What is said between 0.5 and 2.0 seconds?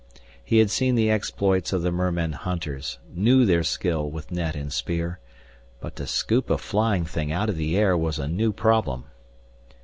had seen the exploits of the